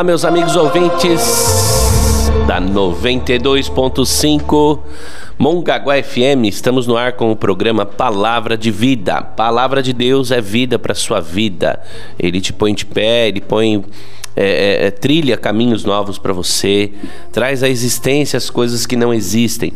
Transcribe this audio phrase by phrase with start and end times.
[0.00, 4.80] Olá, meus amigos ouvintes da 92.5
[5.38, 6.46] Mongaguá FM.
[6.46, 9.20] Estamos no ar com o programa Palavra de Vida.
[9.20, 11.78] Palavra de Deus é vida para sua vida.
[12.18, 13.84] Ele te põe de pé, ele põe
[14.34, 16.92] é, é, é trilha caminhos novos para você,
[17.30, 19.74] traz à existência as coisas que não existem.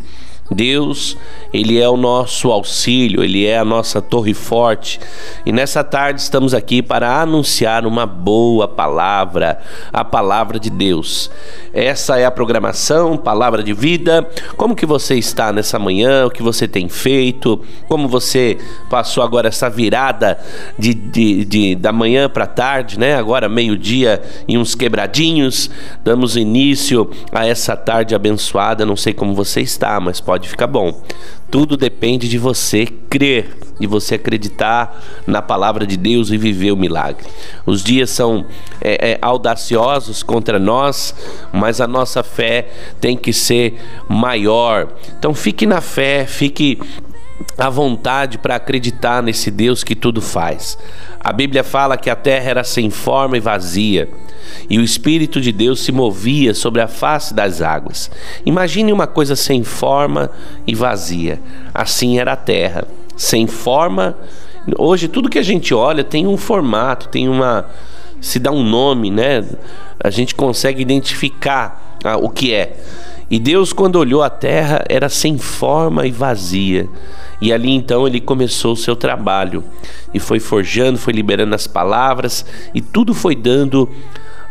[0.51, 1.17] Deus,
[1.51, 4.99] Ele é o nosso auxílio, Ele é a nossa torre forte.
[5.43, 9.59] E nessa tarde estamos aqui para anunciar uma boa palavra,
[9.91, 11.31] a palavra de Deus.
[11.73, 14.27] Essa é a programação, palavra de vida.
[14.55, 16.27] Como que você está nessa manhã?
[16.27, 17.59] O que você tem feito?
[17.87, 18.57] Como você
[18.89, 20.39] passou agora essa virada
[20.77, 23.15] de, de, de da manhã para tarde, né?
[23.15, 25.71] Agora meio-dia e uns quebradinhos.
[26.03, 28.85] Damos início a essa tarde abençoada.
[28.85, 31.01] Não sei como você está, mas pode pode ficar bom.
[31.49, 36.75] Tudo depende de você crer, de você acreditar na palavra de Deus e viver o
[36.75, 37.25] milagre.
[37.65, 38.45] Os dias são
[38.81, 41.15] é, é, audaciosos contra nós,
[41.53, 42.67] mas a nossa fé
[42.99, 44.89] tem que ser maior.
[45.17, 46.79] Então fique na fé, fique
[47.57, 50.77] à vontade para acreditar nesse Deus que tudo faz.
[51.17, 54.09] A Bíblia fala que a terra era sem forma e vazia,
[54.69, 58.09] e o Espírito de Deus se movia sobre a face das águas.
[58.45, 60.29] Imagine uma coisa sem forma
[60.65, 61.39] e vazia.
[61.73, 64.17] Assim era a terra, sem forma.
[64.77, 67.65] Hoje tudo que a gente olha tem um formato, tem uma
[68.19, 69.45] se dá um nome, né?
[70.03, 72.75] A gente consegue identificar ah, o que é.
[73.29, 76.87] E Deus, quando olhou a terra, era sem forma e vazia.
[77.41, 79.63] E ali então ele começou o seu trabalho
[80.13, 83.89] e foi forjando, foi liberando as palavras e tudo foi dando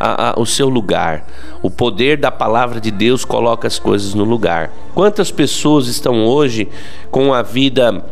[0.04, 1.24] a, a, o seu lugar.
[1.62, 4.70] O poder da palavra de Deus coloca as coisas no lugar.
[4.94, 6.68] Quantas pessoas estão hoje
[7.10, 8.04] com a vida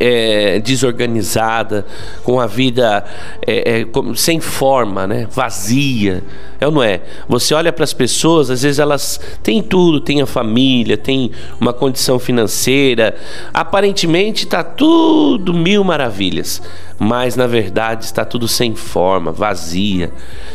[0.00, 1.86] é, desorganizada,
[2.24, 3.04] com a vida
[3.46, 5.26] é, é, sem forma, né?
[5.30, 6.22] vazia.
[6.60, 7.02] É ou não é?
[7.28, 11.30] Você olha para as pessoas, às vezes elas têm tudo, têm a família, têm
[11.60, 13.14] uma condição financeira,
[13.52, 16.62] aparentemente está tudo mil maravilhas,
[16.98, 20.10] mas na verdade está tudo sem forma, vazia.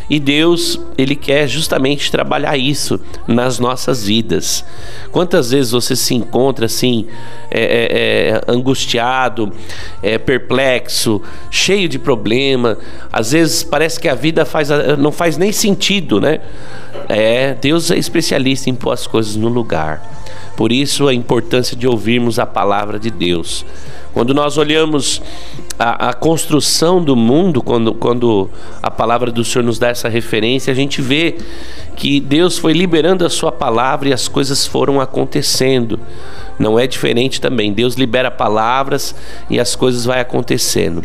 [0.09, 4.65] E Deus, Ele quer justamente trabalhar isso nas nossas vidas.
[5.11, 7.07] Quantas vezes você se encontra assim,
[7.49, 8.41] é,
[10.01, 12.77] é, perplexo, cheio de problema,
[13.11, 16.39] às vezes parece que a vida faz, não faz nem sentido, né?
[17.07, 20.01] É, Deus é especialista em pôr as coisas no lugar.
[20.55, 23.65] Por isso a importância de ouvirmos a palavra de Deus.
[24.13, 25.21] Quando nós olhamos
[25.77, 28.49] a, a, construção do mundo, quando, quando
[28.81, 31.37] a palavra do Senhor nos dá essa referência, a gente vê
[31.95, 35.99] que Deus foi liberando a sua palavra e as coisas foram acontecendo.
[36.57, 37.73] Não é diferente também.
[37.73, 39.15] Deus libera palavras
[39.49, 41.03] e as coisas vão acontecendo.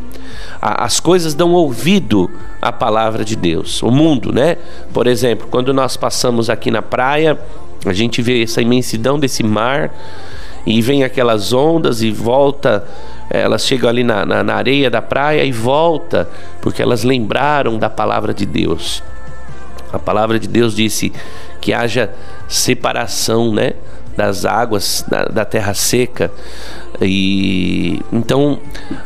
[0.61, 3.83] As coisas dão ouvido à palavra de Deus.
[3.83, 4.57] O mundo, né?
[4.93, 7.39] Por exemplo, quando nós passamos aqui na praia,
[7.85, 9.93] a gente vê essa imensidão desse mar
[10.67, 12.85] e vem aquelas ondas e volta,
[13.31, 16.29] elas chegam ali na, na, na areia da praia e volta,
[16.61, 19.03] porque elas lembraram da palavra de Deus.
[19.93, 21.13] A palavra de Deus disse
[21.61, 22.11] que haja
[22.49, 23.73] separação, né?
[24.17, 26.33] das águas da, da, terra seca
[27.03, 28.59] e então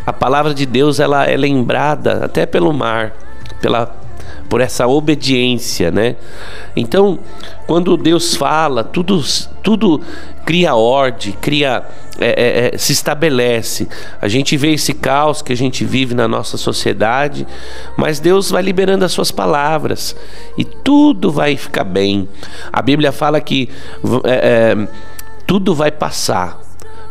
[0.07, 3.13] a palavra de Deus ela é lembrada até pelo mar
[3.61, 4.00] pela
[4.51, 6.17] por essa obediência, né?
[6.75, 7.21] Então,
[7.69, 9.23] quando Deus fala, tudo,
[9.63, 10.01] tudo
[10.45, 11.85] cria ordem, cria,
[12.19, 13.89] é, é, é, se estabelece.
[14.21, 17.47] A gente vê esse caos que a gente vive na nossa sociedade,
[17.97, 20.17] mas Deus vai liberando as suas palavras
[20.59, 22.29] e tudo vai ficar bem.
[22.73, 23.69] A Bíblia fala que
[24.25, 24.89] é, é
[25.47, 26.61] tudo vai passar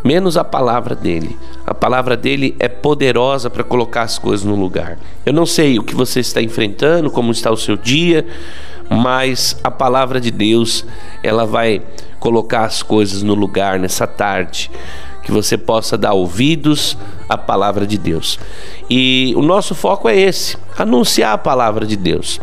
[0.04, 1.38] menos a palavra dele.
[1.66, 4.98] A palavra dele é poderosa para colocar as coisas no lugar.
[5.26, 8.26] Eu não sei o que você está enfrentando, como está o seu dia,
[8.90, 10.86] mas a palavra de Deus,
[11.22, 11.82] ela vai
[12.20, 14.72] colocar as coisas no lugar nessa tarde.
[15.24, 16.98] Que você possa dar ouvidos
[17.28, 18.40] à palavra de Deus.
[18.90, 22.40] E o nosso foco é esse: anunciar a palavra de Deus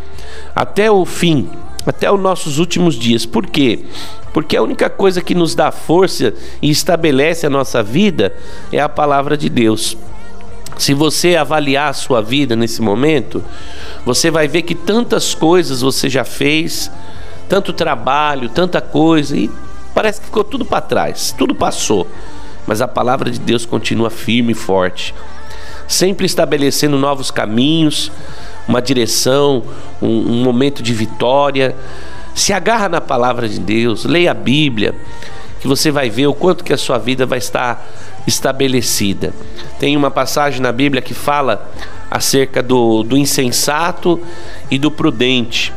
[0.57, 1.47] até o fim,
[1.87, 3.25] até os nossos últimos dias.
[3.25, 3.85] Por quê?
[4.33, 8.35] Porque a única coisa que nos dá força e estabelece a nossa vida
[8.71, 9.97] é a palavra de Deus.
[10.77, 13.43] Se você avaliar a sua vida nesse momento,
[14.05, 16.91] você vai ver que tantas coisas você já fez,
[17.49, 19.49] tanto trabalho, tanta coisa, e
[19.95, 22.07] parece que ficou tudo para trás, tudo passou.
[22.67, 25.15] Mas a palavra de Deus continua firme e forte,
[25.87, 28.11] sempre estabelecendo novos caminhos,
[28.67, 29.63] uma direção,
[30.01, 31.75] um, um momento de vitória.
[32.35, 34.93] Se agarra na palavra de Deus, leia a Bíblia,
[35.59, 37.87] que você vai ver o quanto que a sua vida vai estar
[38.27, 39.33] estabelecida.
[39.79, 41.71] Tem uma passagem na Bíblia que fala
[42.11, 44.19] acerca do, do insensato
[44.69, 45.73] e do prudente.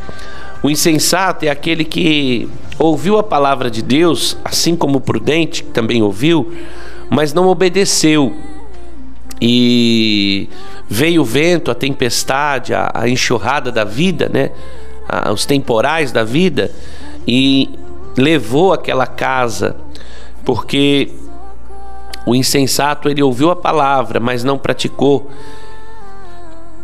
[0.61, 2.47] O insensato é aquele que
[2.77, 6.53] ouviu a palavra de Deus, assim como o prudente, que também ouviu,
[7.09, 8.35] mas não obedeceu.
[9.41, 10.47] E
[10.87, 14.51] veio o vento, a tempestade, a, a enxurrada da vida, né?
[15.09, 16.71] A, os temporais da vida,
[17.27, 17.69] e
[18.17, 19.75] levou aquela casa,
[20.45, 21.09] porque
[22.25, 25.31] o insensato ele ouviu a palavra, mas não praticou.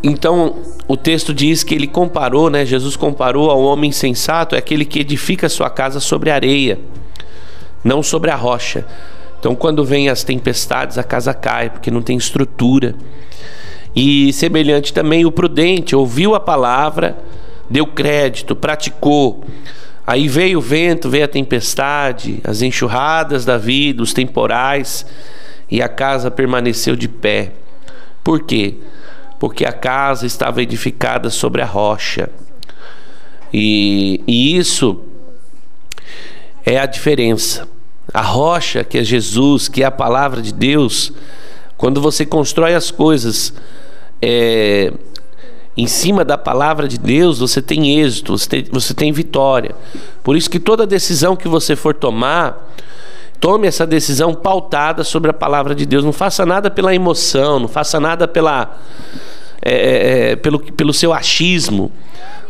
[0.01, 0.55] Então,
[0.87, 2.65] o texto diz que ele comparou, né?
[2.65, 6.79] Jesus comparou ao homem sensato, é aquele que edifica sua casa sobre areia,
[7.83, 8.85] não sobre a rocha.
[9.39, 12.95] Então, quando vem as tempestades, a casa cai, porque não tem estrutura.
[13.95, 17.17] E semelhante também o prudente, ouviu a palavra,
[17.69, 19.43] deu crédito, praticou.
[20.05, 25.05] Aí veio o vento, veio a tempestade, as enxurradas da vida, os temporais,
[25.69, 27.51] e a casa permaneceu de pé.
[28.23, 28.75] Por quê?
[29.39, 32.29] Porque a casa estava edificada sobre a rocha.
[33.53, 35.03] E, e isso
[36.65, 37.67] é a diferença.
[38.17, 41.13] A rocha, que é Jesus, que é a palavra de Deus,
[41.77, 43.53] quando você constrói as coisas
[44.19, 44.91] é,
[45.77, 49.75] em cima da palavra de Deus, você tem êxito, você tem, você tem vitória.
[50.23, 52.73] Por isso que toda decisão que você for tomar,
[53.39, 56.03] tome essa decisão pautada sobre a palavra de Deus.
[56.03, 58.79] Não faça nada pela emoção, não faça nada pela,
[59.61, 61.91] é, é, é pelo, pelo seu achismo,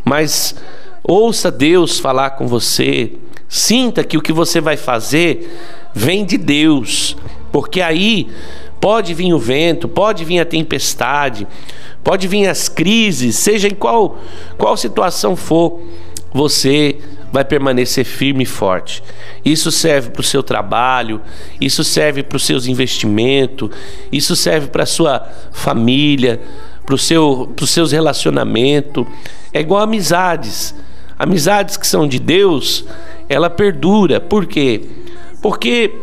[0.05, 0.55] mas
[1.03, 3.11] ouça Deus falar com você.
[3.47, 5.57] Sinta que o que você vai fazer
[5.93, 7.15] vem de Deus,
[7.51, 8.29] porque aí
[8.79, 11.47] Pode vir o vento, pode vir a tempestade,
[12.03, 14.19] pode vir as crises, seja em qual,
[14.57, 15.81] qual situação for,
[16.31, 16.97] você
[17.31, 19.03] vai permanecer firme e forte.
[19.43, 21.19] Isso serve para o seu trabalho,
[21.59, 23.71] isso serve para os seus investimentos,
[24.11, 26.39] isso serve para a sua família,
[26.85, 29.05] para seu, os seus relacionamentos.
[29.51, 30.75] É igual amizades.
[31.17, 32.85] Amizades que são de Deus,
[33.29, 34.19] ela perdura.
[34.19, 34.81] Por quê?
[35.41, 35.93] Porque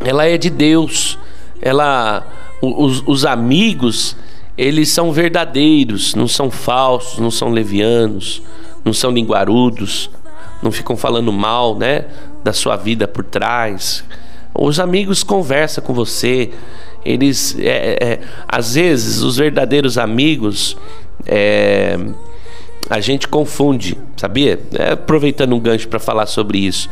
[0.00, 1.18] ela é de Deus
[1.62, 2.26] ela,
[2.60, 4.16] os, os amigos,
[4.58, 8.42] eles são verdadeiros, não são falsos, não são levianos,
[8.84, 10.10] não são linguarudos,
[10.60, 12.06] não ficam falando mal, né,
[12.42, 14.04] da sua vida por trás.
[14.52, 16.50] Os amigos conversam com você,
[17.04, 20.76] eles, é, é, às vezes, os verdadeiros amigos,
[21.24, 21.96] é,
[22.90, 24.60] a gente confunde, sabia?
[24.74, 26.88] É, aproveitando um gancho para falar sobre isso,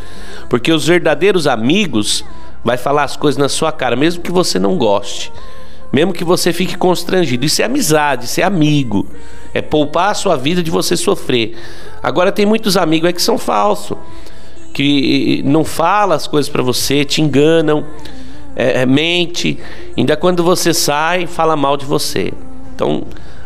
[0.48, 2.24] porque os verdadeiros amigos
[2.64, 5.32] vai falar as coisas na sua cara, mesmo que você não goste,
[5.92, 7.44] mesmo que você fique constrangido.
[7.44, 9.06] Isso é amizade, isso é amigo,
[9.52, 11.56] é poupar a sua vida de você sofrer.
[12.02, 13.96] Agora tem muitos amigos que são falsos,
[14.72, 17.84] que não falam as coisas para você, te enganam,
[18.54, 19.58] é, é, mente,
[19.96, 22.32] ainda quando você sai, fala mal de você.
[22.80, 23.02] Então,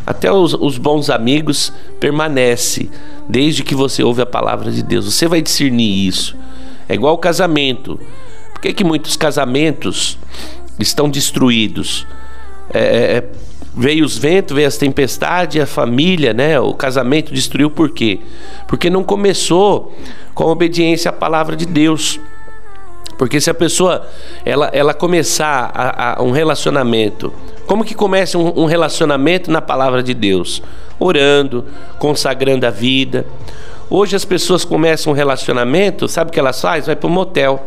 [0.06, 2.88] até os, os bons amigos permanece
[3.28, 5.06] desde que você ouve a palavra de Deus.
[5.06, 6.36] Você vai discernir isso.
[6.88, 7.98] É igual o casamento
[8.64, 10.18] que, que muitos casamentos
[10.78, 12.06] estão destruídos?
[12.72, 13.24] É, é, é,
[13.76, 16.58] veio os ventos, veio as tempestades, a família, né?
[16.58, 18.20] O casamento destruiu por quê?
[18.66, 19.94] Porque não começou
[20.34, 22.18] com obediência à palavra de Deus.
[23.18, 24.08] Porque se a pessoa
[24.46, 27.32] ela, ela começar a, a um relacionamento,
[27.66, 30.62] como que começa um, um relacionamento na palavra de Deus?
[30.98, 31.64] Orando,
[31.98, 33.26] consagrando a vida.
[33.90, 36.86] Hoje as pessoas começam um relacionamento, sabe o que elas fazem?
[36.86, 37.66] Vai para o motel.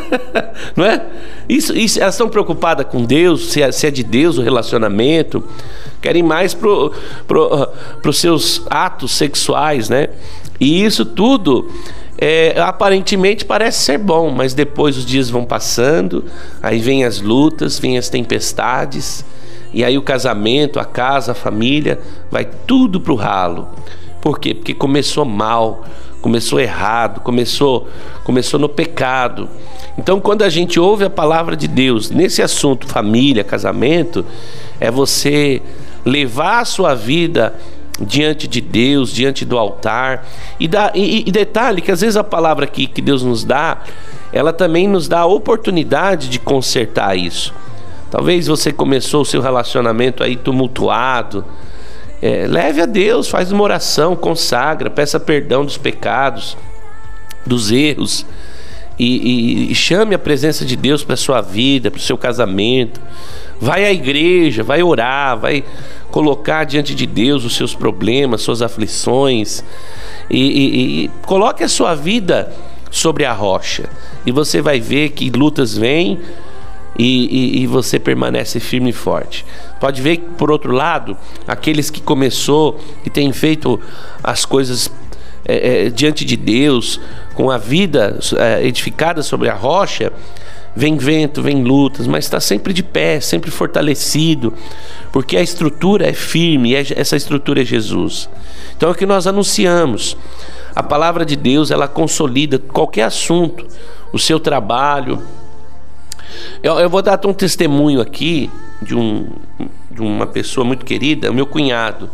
[0.76, 1.02] não é?
[1.48, 5.44] Isso, isso, elas estão preocupadas com Deus, se é, se é de Deus o relacionamento,
[6.02, 6.68] querem mais para
[7.26, 7.68] pro,
[8.02, 10.08] pro, os seus atos sexuais, né?
[10.58, 11.70] E isso tudo
[12.18, 16.24] é, aparentemente parece ser bom, mas depois os dias vão passando,
[16.62, 19.24] aí vem as lutas, vem as tempestades,
[19.72, 23.68] e aí o casamento, a casa, a família, vai tudo para o ralo.
[24.20, 24.54] Por quê?
[24.54, 25.84] Porque começou mal,
[26.22, 27.86] começou errado, começou,
[28.24, 29.48] começou no pecado.
[29.98, 34.24] Então, quando a gente ouve a palavra de Deus nesse assunto família, casamento,
[34.80, 35.60] é você
[36.04, 37.54] levar a sua vida
[38.00, 40.26] diante de Deus, diante do altar.
[40.60, 43.78] E, dá, e, e, detalhe que às vezes a palavra que, que Deus nos dá,
[44.32, 47.54] ela também nos dá a oportunidade de consertar isso.
[48.10, 51.44] Talvez você começou o seu relacionamento aí tumultuado,
[52.22, 56.56] é, leve a Deus, faz uma oração, consagra, peça perdão dos pecados,
[57.44, 58.24] dos erros.
[58.98, 63.00] E, e, e chame a presença de Deus para sua vida, para o seu casamento.
[63.60, 65.62] Vai à igreja, vai orar, vai
[66.16, 69.62] colocar diante de Deus os seus problemas, suas aflições.
[70.30, 72.50] E, e coloque a sua vida
[72.90, 73.84] sobre a rocha.
[74.24, 76.18] E você vai ver que lutas vêm
[76.98, 79.44] e, e, e, você permanece firme e forte.
[79.78, 83.78] Pode ver que, por outro lado, aqueles que começou e têm feito
[84.24, 84.90] as coisas
[85.44, 86.98] é, é, diante de Deus,
[87.34, 90.10] com a vida é, edificada sobre a rocha,
[90.76, 94.52] vem vento, vem lutas, mas está sempre de pé, sempre fortalecido,
[95.10, 98.28] porque a estrutura é firme e é, essa estrutura é Jesus.
[98.76, 100.18] Então é o que nós anunciamos.
[100.74, 103.66] A palavra de Deus ela consolida qualquer assunto,
[104.12, 105.22] o seu trabalho.
[106.62, 108.50] Eu, eu vou dar um testemunho aqui
[108.82, 109.30] de, um,
[109.90, 112.10] de uma pessoa muito querida, meu cunhado.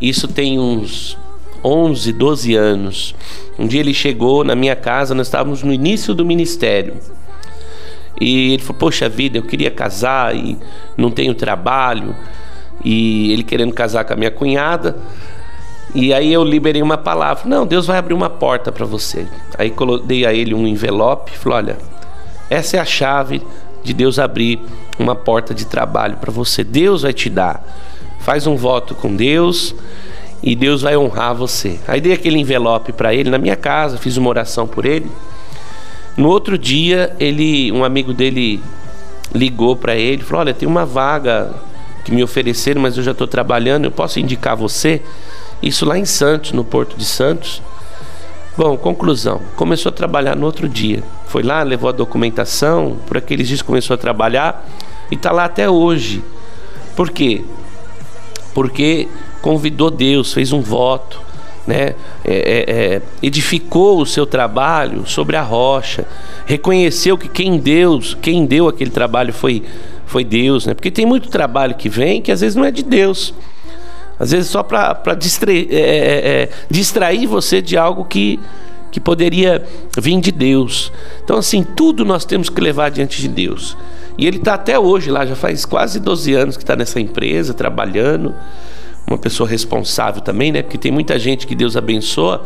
[0.00, 1.18] Isso tem uns
[1.64, 3.14] 11, 12 anos.
[3.58, 6.94] Um dia ele chegou na minha casa, nós estávamos no início do ministério.
[8.20, 10.58] E ele falou: Poxa vida, eu queria casar e
[10.96, 12.14] não tenho trabalho.
[12.84, 14.96] E ele querendo casar com a minha cunhada.
[15.94, 19.26] E aí eu liberei uma palavra: Não, Deus vai abrir uma porta para você.
[19.56, 19.72] Aí
[20.04, 21.36] dei a ele um envelope.
[21.36, 21.78] Falei: Olha,
[22.50, 23.42] essa é a chave
[23.82, 24.60] de Deus abrir
[24.98, 26.64] uma porta de trabalho para você.
[26.64, 27.64] Deus vai te dar.
[28.20, 29.74] Faz um voto com Deus
[30.42, 31.78] e Deus vai honrar você.
[31.86, 35.10] Aí dei aquele envelope para ele na minha casa, fiz uma oração por ele.
[36.18, 38.60] No outro dia, ele, um amigo dele
[39.32, 41.54] ligou para ele, falou: "Olha, tem uma vaga
[42.04, 45.00] que me ofereceram, mas eu já estou trabalhando, eu posso indicar você?"
[45.62, 47.62] Isso lá em Santos, no Porto de Santos.
[48.56, 51.04] Bom, conclusão, começou a trabalhar no outro dia.
[51.28, 54.68] Foi lá, levou a documentação, por aqueles dias começou a trabalhar
[55.12, 56.24] e está lá até hoje.
[56.96, 57.44] Por quê?
[58.52, 59.06] Porque
[59.40, 61.20] convidou Deus, fez um voto,
[61.68, 61.94] né?
[62.24, 66.06] É, é, é, edificou o seu trabalho sobre a rocha,
[66.46, 69.62] reconheceu que quem Deus, quem deu aquele trabalho foi,
[70.06, 70.72] foi Deus, né?
[70.72, 73.34] Porque tem muito trabalho que vem que às vezes não é de Deus.
[74.18, 78.40] Às vezes só para distrair, é, é, é, distrair você de algo que,
[78.90, 79.62] que poderia
[80.00, 80.90] vir de Deus.
[81.22, 83.76] Então, assim, tudo nós temos que levar diante de Deus.
[84.16, 87.52] E ele está até hoje lá, já faz quase 12 anos que está nessa empresa,
[87.52, 88.34] trabalhando
[89.08, 90.62] uma pessoa responsável também, né?
[90.62, 92.44] Porque tem muita gente que Deus abençoa,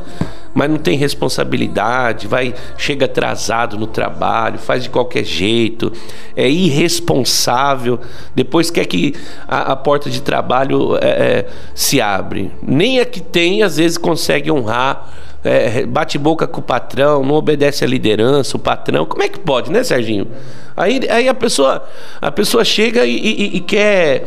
[0.55, 5.93] mas não tem responsabilidade, vai chega atrasado no trabalho, faz de qualquer jeito,
[6.37, 7.99] é irresponsável.
[8.35, 9.15] Depois quer que
[9.49, 12.53] a, a porta de trabalho é, é, se abre.
[12.63, 15.13] Nem a que tem às vezes consegue honrar.
[15.45, 19.05] É, bate boca com o patrão, não obedece à liderança, o patrão.
[19.05, 20.29] Como é que pode, né, Serginho?
[20.77, 21.85] Aí, aí a pessoa
[22.21, 24.25] a pessoa chega e, e, e quer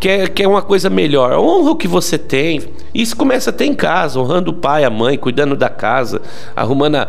[0.00, 1.32] quer, quer uma coisa melhor.
[1.38, 2.62] Honra o que você tem.
[2.94, 6.20] Isso começa até em casa, honrando o pai, a mãe, cuidando da casa,
[6.54, 7.08] arrumando a...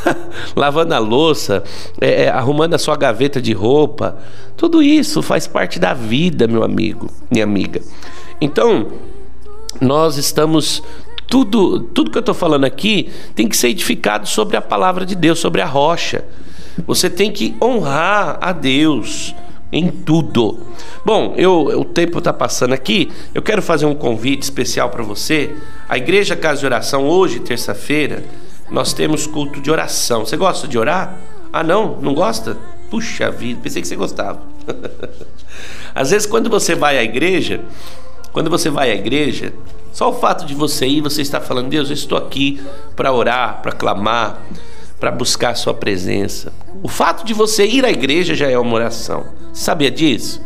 [0.56, 1.62] lavando a louça,
[2.00, 4.18] é, é, arrumando a sua gaveta de roupa.
[4.56, 7.80] Tudo isso faz parte da vida, meu amigo, minha amiga.
[8.40, 8.88] Então,
[9.80, 10.82] nós estamos
[11.26, 15.14] tudo, tudo que eu estou falando aqui tem que ser edificado sobre a palavra de
[15.14, 16.24] Deus, sobre a rocha.
[16.86, 19.34] Você tem que honrar a Deus
[19.72, 20.58] em tudo.
[21.04, 23.10] Bom, eu, o tempo está passando aqui.
[23.34, 25.54] Eu quero fazer um convite especial para você.
[25.88, 28.24] A Igreja Casa de Oração, hoje, terça-feira,
[28.70, 30.24] nós temos culto de oração.
[30.24, 31.16] Você gosta de orar?
[31.52, 31.98] Ah, não?
[32.00, 32.56] Não gosta?
[32.90, 34.40] Puxa vida, pensei que você gostava.
[35.94, 37.62] Às vezes, quando você vai à igreja,
[38.32, 39.52] quando você vai à igreja,
[39.92, 42.60] só o fato de você ir, você está falando, Deus, eu estou aqui
[42.94, 44.42] para orar, para clamar,
[45.00, 46.52] para buscar a sua presença.
[46.82, 49.26] O fato de você ir à igreja já é uma oração.
[49.58, 50.40] Sabia disso?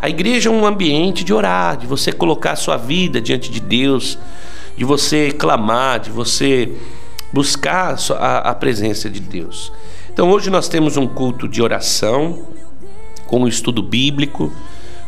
[0.00, 3.58] A igreja é um ambiente de orar, de você colocar a sua vida diante de
[3.58, 4.16] Deus,
[4.76, 6.72] de você clamar, de você
[7.32, 9.72] buscar a, a presença de Deus.
[10.12, 12.44] Então hoje nós temos um culto de oração,
[13.26, 14.52] com o estudo bíblico,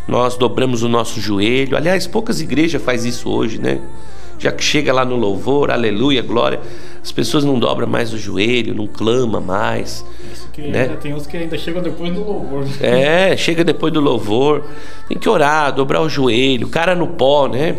[0.09, 1.77] nós dobramos o nosso joelho.
[1.77, 3.81] Aliás, poucas igrejas faz isso hoje, né?
[4.41, 6.61] Já que chega lá no louvor, aleluia, glória,
[7.03, 10.03] as pessoas não dobram mais o joelho, não clama mais.
[10.33, 10.83] Isso que né?
[10.83, 12.65] ainda tem uns que ainda chegam depois do louvor.
[12.81, 14.65] É, chega depois do louvor.
[15.07, 17.77] Tem que orar, dobrar o joelho, cara no pó, né?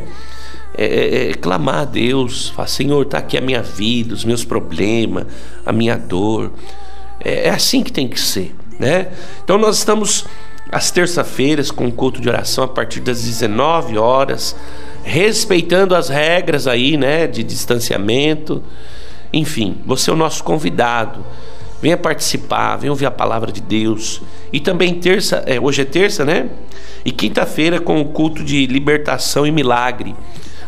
[0.77, 4.45] É, é, é, clamar a Deus, falar, Senhor, está aqui a minha vida, os meus
[4.45, 5.25] problemas,
[5.65, 6.51] a minha dor.
[7.19, 9.07] É, é assim que tem que ser, né?
[9.43, 10.25] Então nós estamos
[10.71, 14.55] às terça-feiras com o culto de oração a partir das 19 horas
[15.03, 18.63] respeitando as regras aí, né, de distanciamento.
[19.33, 21.25] Enfim, você é o nosso convidado.
[21.81, 24.21] Venha participar, venha ouvir a palavra de Deus.
[24.53, 26.49] E também terça, é, hoje é terça, né?
[27.03, 30.15] E quinta-feira com o culto de libertação e milagre.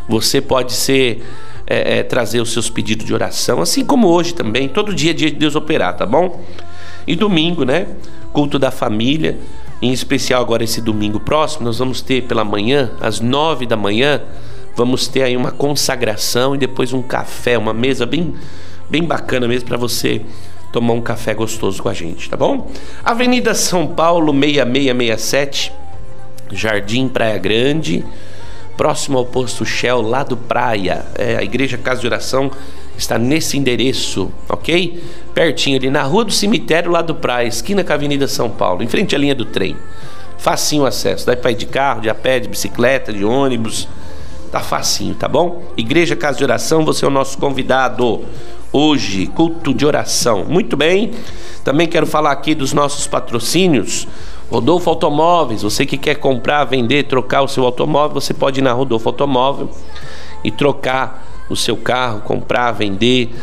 [0.09, 1.23] Você pode ser
[1.67, 4.67] é, é, trazer os seus pedidos de oração, assim como hoje também.
[4.67, 6.43] Todo dia é dia de Deus operar, tá bom?
[7.05, 7.87] E domingo, né?
[8.31, 9.37] Culto da família.
[9.81, 14.21] Em especial agora esse domingo próximo, nós vamos ter pela manhã, às nove da manhã,
[14.75, 18.33] vamos ter aí uma consagração e depois um café, uma mesa bem,
[18.89, 20.21] bem bacana mesmo para você
[20.71, 22.71] tomar um café gostoso com a gente, tá bom?
[23.03, 25.71] Avenida São Paulo 6667,
[26.51, 28.03] Jardim Praia Grande,
[28.75, 32.49] próximo ao posto Shell lá do Praia, é a Igreja Casa de Oração
[32.97, 35.01] está nesse endereço, ok?
[35.33, 38.83] Pertinho ali na Rua do Cemitério, lá do Praia, esquina com a Avenida São Paulo,
[38.83, 39.75] em frente à linha do trem.
[40.37, 43.87] Facinho o acesso, dá para ir de carro, de a pé, de bicicleta, de ônibus.
[44.51, 45.63] Tá facinho, tá bom?
[45.75, 48.23] Igreja Casa de Oração, você é o nosso convidado
[48.71, 50.43] hoje, culto de oração.
[50.45, 51.11] Muito bem.
[51.63, 54.07] Também quero falar aqui dos nossos patrocínios.
[54.51, 58.73] Rodolfo Automóveis, você que quer comprar, vender, trocar o seu automóvel, você pode ir na
[58.73, 59.69] Rodolfo Automóvel
[60.43, 63.33] e trocar o seu carro, comprar, vender.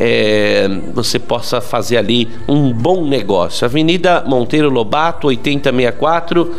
[0.00, 3.64] É, você possa fazer ali um bom negócio.
[3.64, 6.52] Avenida Monteiro Lobato, 8064,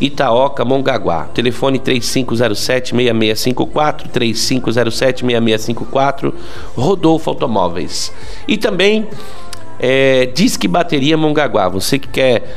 [0.00, 1.24] Itaoca, Mongaguá.
[1.34, 6.32] Telefone 3507-6654, 3507-6654,
[6.76, 8.12] Rodolfo Automóveis.
[8.46, 9.08] E também
[9.78, 11.68] é, Disque Bateria Mongaguá.
[11.68, 12.56] Você que quer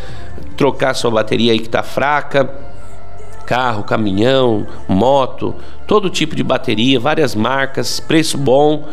[0.55, 2.49] trocar sua bateria aí que está fraca,
[3.45, 5.55] carro, caminhão, moto,
[5.87, 8.87] todo tipo de bateria, várias marcas, preço bom.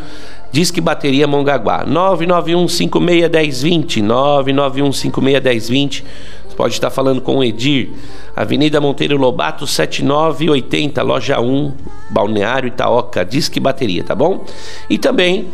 [0.52, 1.84] Diz que bateria Mongaguá.
[1.86, 6.04] 991561020, 991561020.
[6.48, 7.90] Você pode estar falando com o Edir.
[8.34, 11.72] Avenida Monteiro Lobato 7980, loja 1,
[12.10, 13.24] Balneário Itaoca.
[13.24, 14.44] Diz que bateria, tá bom?
[14.88, 15.48] E também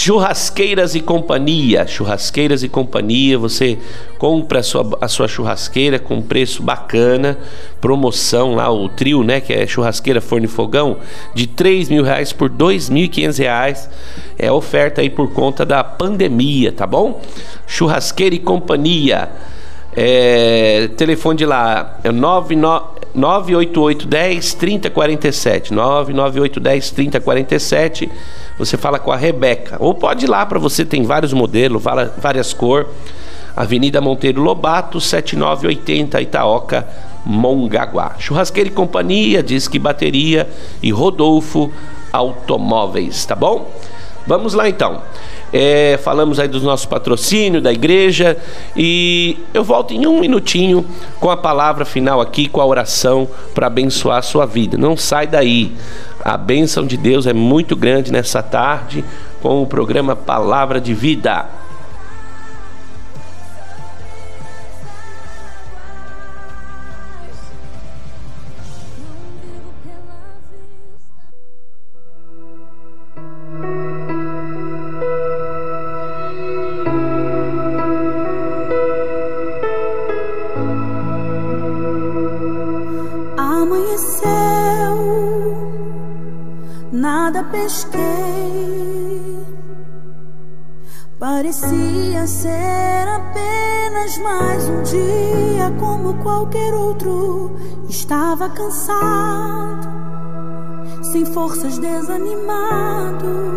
[0.00, 1.84] Churrasqueiras e Companhia.
[1.84, 3.76] Churrasqueiras e Companhia, você
[4.16, 7.36] compra a sua, a sua churrasqueira com preço bacana,
[7.80, 10.98] promoção lá, o trio, né, que é churrasqueira forno e fogão,
[11.34, 13.90] de 3 mil reais por 2.500 reais.
[14.38, 17.20] É oferta aí por conta da pandemia, tá bom?
[17.66, 19.28] Churrasqueira e Companhia.
[19.96, 25.74] É, telefone de lá é 988 10 3047.
[25.74, 28.08] 998 10 3047
[28.58, 29.76] você fala com a Rebeca.
[29.78, 31.82] Ou pode ir lá para você, tem vários modelos,
[32.18, 32.88] várias cores.
[33.56, 36.86] Avenida Monteiro Lobato, 7980 Itaoca,
[37.24, 38.14] Mongaguá.
[38.18, 40.48] Churrasqueira e Companhia, Disque Bateria
[40.82, 41.72] e Rodolfo
[42.12, 43.70] Automóveis, tá bom?
[44.28, 45.00] Vamos lá então.
[45.50, 48.36] É, falamos aí dos nossos patrocínios da igreja
[48.76, 50.84] e eu volto em um minutinho
[51.18, 54.76] com a palavra final aqui, com a oração para abençoar a sua vida.
[54.76, 55.72] Não sai daí.
[56.22, 59.02] A bênção de Deus é muito grande nessa tarde
[59.40, 61.46] com o programa Palavra de Vida.
[94.78, 97.56] Um dia como qualquer outro.
[97.88, 99.88] Estava cansado,
[101.02, 103.48] sem forças, desanimado.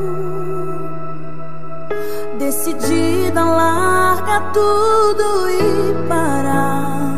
[2.39, 7.11] Decidida a largar tudo e parar.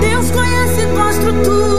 [0.00, 1.78] Deus conhece tua estrutura.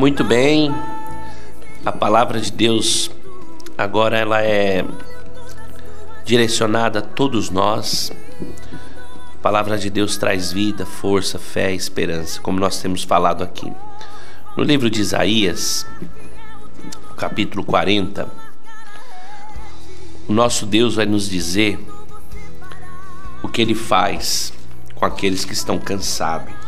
[0.00, 0.72] Muito bem.
[1.84, 3.10] A palavra de Deus
[3.76, 4.84] agora ela é
[6.26, 8.12] direcionada a todos nós.
[9.34, 13.72] A palavra de Deus traz vida, força, fé, esperança, como nós temos falado aqui.
[14.54, 15.86] No livro de Isaías,
[17.16, 18.28] capítulo 40,
[20.28, 21.78] o nosso Deus vai nos dizer
[23.42, 24.52] o que ele faz
[24.94, 26.60] com aqueles que estão cansados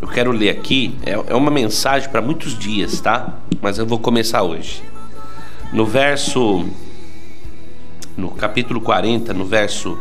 [0.00, 3.34] eu quero ler aqui, é, é uma mensagem para muitos dias, tá?
[3.60, 4.82] Mas eu vou começar hoje.
[5.72, 6.66] No verso,
[8.16, 9.98] no capítulo 40, no verso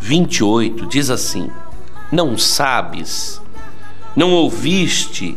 [0.00, 1.48] 28, diz assim:
[2.10, 3.40] Não sabes,
[4.16, 5.36] não ouviste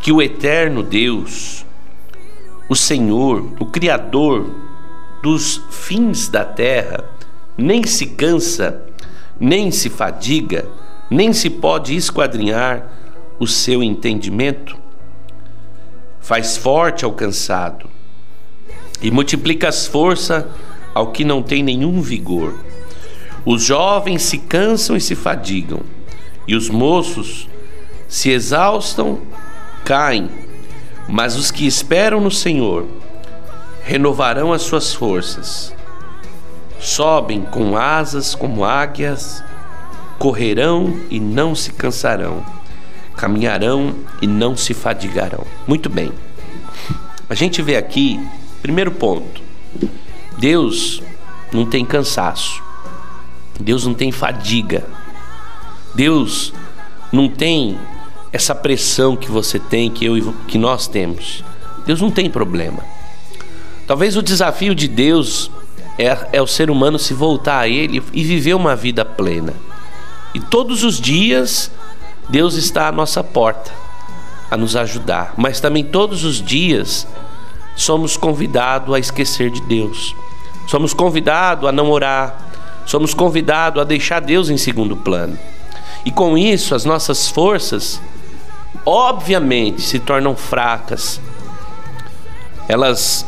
[0.00, 1.64] que o eterno Deus,
[2.68, 4.50] o Senhor, o Criador
[5.22, 7.04] dos fins da terra,
[7.56, 8.82] nem se cansa,
[9.38, 10.66] nem se fadiga,
[11.10, 12.90] nem se pode esquadrinhar
[13.38, 14.83] o seu entendimento.
[16.24, 17.86] Faz forte ao cansado
[19.02, 20.42] e multiplica as forças
[20.94, 22.54] ao que não tem nenhum vigor.
[23.44, 25.80] Os jovens se cansam e se fadigam,
[26.48, 27.46] e os moços
[28.08, 29.20] se exaustam,
[29.84, 30.30] caem,
[31.06, 32.86] mas os que esperam no Senhor
[33.82, 35.74] renovarão as suas forças.
[36.80, 39.44] Sobem com asas como águias,
[40.18, 42.42] correrão e não se cansarão,
[43.16, 45.44] caminharão e não se fadigarão.
[45.66, 46.12] Muito bem.
[47.28, 48.20] A gente vê aqui,
[48.60, 49.42] primeiro ponto,
[50.38, 51.02] Deus
[51.52, 52.62] não tem cansaço.
[53.58, 54.84] Deus não tem fadiga.
[55.94, 56.52] Deus
[57.12, 57.78] não tem
[58.32, 61.44] essa pressão que você tem, que eu que nós temos.
[61.86, 62.84] Deus não tem problema.
[63.86, 65.50] Talvez o desafio de Deus
[65.98, 69.54] é, é o ser humano se voltar a Ele e viver uma vida plena.
[70.34, 71.70] E todos os dias
[72.28, 73.70] Deus está à nossa porta
[74.50, 77.06] a nos ajudar, mas também todos os dias
[77.76, 80.14] somos convidados a esquecer de Deus.
[80.66, 82.38] Somos convidados a não orar,
[82.86, 85.38] somos convidados a deixar Deus em segundo plano.
[86.04, 88.00] E com isso, as nossas forças,
[88.84, 91.20] obviamente, se tornam fracas,
[92.68, 93.26] elas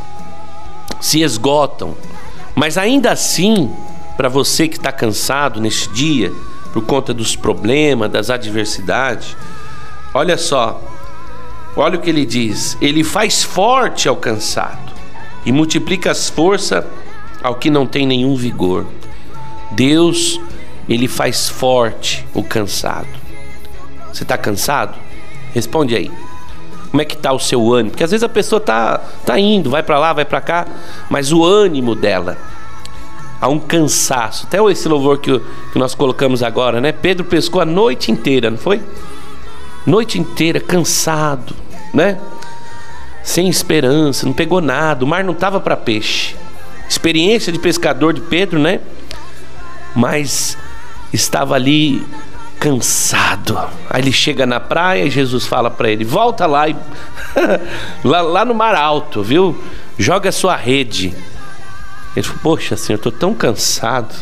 [1.01, 1.95] se esgotam,
[2.55, 3.71] mas ainda assim,
[4.17, 6.33] para você que está cansado neste dia,
[6.77, 9.35] por conta dos problemas, das adversidades,
[10.13, 10.79] olha só,
[11.75, 14.93] olha o que ele diz: Ele faz forte ao cansado
[15.47, 16.85] e multiplica as forças
[17.43, 18.85] ao que não tem nenhum vigor.
[19.71, 20.39] Deus,
[20.87, 23.09] ele faz forte o cansado.
[24.13, 24.99] Você está cansado?
[25.55, 26.11] Responde aí.
[26.91, 27.93] Como é que está o seu ânimo?
[27.93, 30.67] Porque às vezes a pessoa tá, tá indo, vai para lá, vai para cá,
[31.09, 32.37] mas o ânimo dela
[33.41, 34.47] há um cansaço.
[34.47, 35.39] Até esse louvor que,
[35.73, 36.93] que nós colocamos agora, né?
[36.93, 38.83] Pedro pescou a noite inteira, não foi?
[39.87, 41.55] Noite inteira, cansado,
[41.95, 42.19] né?
[43.23, 46.37] Sem esperança, não pegou nada, o mar não estava para peixe
[46.89, 48.81] experiência de pescador de Pedro, né?
[49.95, 50.57] Mas
[51.13, 52.05] estava ali
[52.59, 53.59] cansado.
[53.91, 56.77] Aí ele chega na praia e Jesus fala para ele: volta lá, e...
[58.05, 59.61] lá, lá no mar alto, viu?
[59.99, 61.15] Joga a sua rede.
[62.17, 64.15] Ele falou: Poxa, Senhor, estou tão cansado,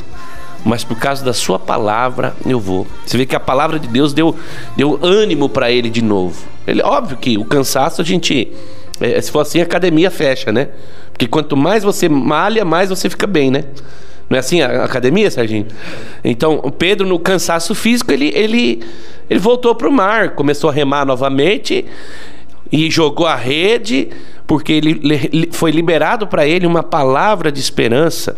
[0.65, 2.87] mas por causa da Sua palavra eu vou.
[3.07, 4.37] Você vê que a palavra de Deus deu,
[4.77, 6.45] deu ânimo para ele de novo.
[6.67, 8.53] Ele, óbvio que o cansaço a gente
[9.01, 10.69] é, se for assim, a academia fecha, né?
[11.11, 13.65] Porque quanto mais você malha, mais você fica bem, né?
[14.29, 15.67] Não é assim a academia, Serginho?
[16.25, 18.83] Então, o Pedro, no cansaço físico, ele, ele,
[19.29, 21.85] ele voltou para o mar, começou a remar novamente
[22.73, 24.09] e jogou a rede,
[24.47, 28.37] porque ele, foi liberado para ele uma palavra de esperança,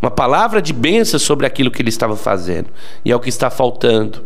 [0.00, 2.68] uma palavra de bênção sobre aquilo que ele estava fazendo.
[3.04, 4.22] E é o que está faltando.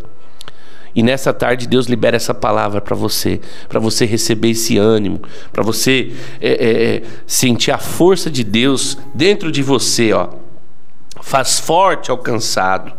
[0.95, 5.21] E nessa tarde Deus libera essa palavra para você, para você receber esse ânimo,
[5.53, 10.31] para você é, é, é, sentir a força de Deus dentro de você, ó.
[11.21, 12.95] Faz forte ao cansado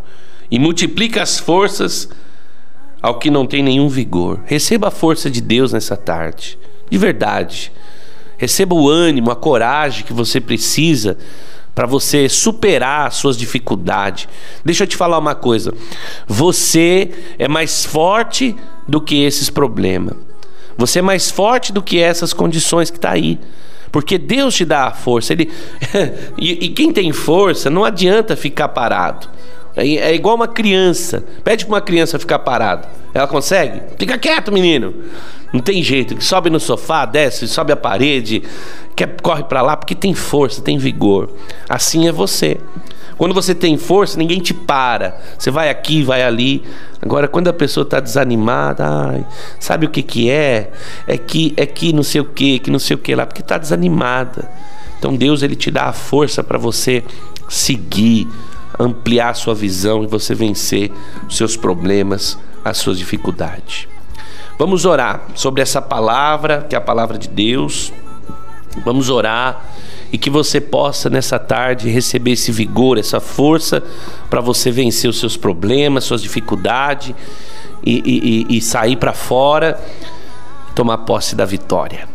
[0.51, 2.09] e multiplica as forças
[3.01, 4.41] ao que não tem nenhum vigor.
[4.45, 7.71] Receba a força de Deus nessa tarde, de verdade.
[8.37, 11.17] Receba o ânimo, a coragem que você precisa
[11.73, 14.27] para você superar as suas dificuldades.
[14.65, 15.73] Deixa eu te falar uma coisa.
[16.27, 18.55] Você é mais forte
[18.87, 20.15] do que esses problemas.
[20.77, 23.39] Você é mais forte do que essas condições que está aí.
[23.91, 25.33] Porque Deus te dá a força.
[25.33, 25.51] Ele...
[26.37, 29.27] e, e quem tem força não adianta ficar parado.
[29.75, 31.23] É, é igual uma criança.
[31.43, 32.89] Pede para uma criança ficar parada.
[33.13, 33.81] Ela consegue?
[33.97, 34.93] Fica quieto, menino.
[35.53, 36.21] Não tem jeito.
[36.23, 38.43] Sobe no sofá, desce, sobe a parede,
[38.95, 41.29] quer, corre para lá porque tem força, tem vigor.
[41.69, 42.57] Assim é você.
[43.17, 45.17] Quando você tem força, ninguém te para.
[45.37, 46.63] Você vai aqui, vai ali.
[47.01, 49.25] Agora, quando a pessoa está desanimada, ai,
[49.59, 50.71] sabe o que que é?
[51.07, 53.41] É que é que não sei o que, que não sei o que lá, porque
[53.41, 54.49] está desanimada.
[54.99, 57.03] Então Deus ele te dá a força para você
[57.49, 58.27] seguir,
[58.79, 60.91] ampliar a sua visão e você vencer
[61.27, 63.87] os seus problemas, as suas dificuldades.
[64.57, 67.93] Vamos orar sobre essa palavra, que é a palavra de Deus.
[68.83, 69.65] Vamos orar
[70.11, 73.83] e que você possa nessa tarde receber esse vigor, essa força
[74.29, 77.13] para você vencer os seus problemas, suas dificuldades
[77.85, 79.79] e, e, e sair para fora
[80.71, 82.07] e tomar posse da vitória.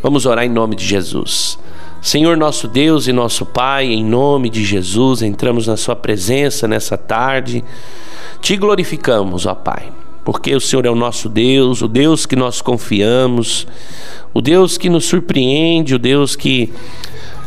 [0.00, 1.58] Vamos orar em nome de Jesus.
[2.00, 6.96] Senhor nosso Deus e nosso Pai, em nome de Jesus, entramos na Sua presença nessa
[6.96, 7.64] tarde.
[8.40, 9.90] Te glorificamos, ó Pai
[10.24, 13.66] porque o Senhor é o nosso Deus, o Deus que nós confiamos,
[14.32, 16.72] o Deus que nos surpreende, o Deus que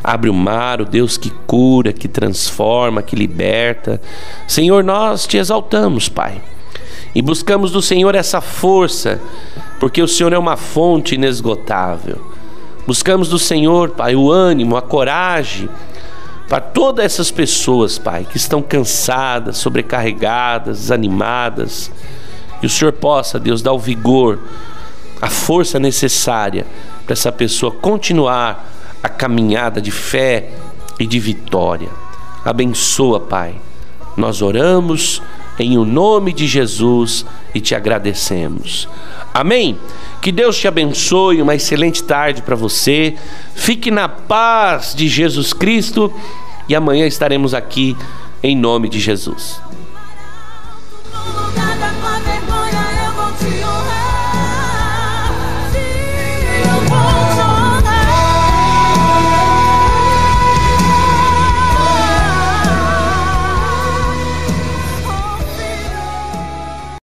[0.04, 4.02] abre o mar, o Deus que cura, que transforma, que liberta.
[4.48, 6.42] Senhor, nós te exaltamos, Pai,
[7.14, 9.22] e buscamos do Senhor essa força,
[9.80, 12.18] porque o Senhor é uma fonte inesgotável.
[12.86, 15.70] Buscamos do Senhor, Pai, o ânimo, a coragem
[16.48, 21.90] para todas essas pessoas, Pai, que estão cansadas, sobrecarregadas, desanimadas
[22.60, 24.39] que o Senhor possa, Deus, dar o vigor,
[25.22, 26.65] a força necessária
[27.06, 30.50] para essa pessoa continuar a caminhada de fé
[31.00, 31.89] e de vitória.
[32.44, 33.56] Abençoa, Pai.
[34.18, 35.22] Nós oramos
[35.60, 38.88] em o nome de Jesus e te agradecemos.
[39.34, 39.78] Amém?
[40.22, 43.15] Que Deus te abençoe, uma excelente tarde para você.
[43.54, 46.12] Fique na paz de Jesus Cristo
[46.68, 47.96] e amanhã estaremos aqui
[48.41, 49.62] em nome de Jesus.